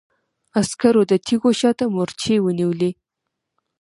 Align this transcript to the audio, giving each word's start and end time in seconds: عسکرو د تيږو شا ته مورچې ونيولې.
عسکرو 0.59 1.01
د 1.11 1.13
تيږو 1.25 1.51
شا 1.59 1.71
ته 1.79 1.85
مورچې 1.93 2.35
ونيولې. 2.43 2.91